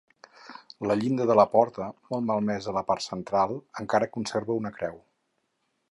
[0.91, 4.99] La llinda de la porta, molt malmesa a la part central, encara conserva una creu.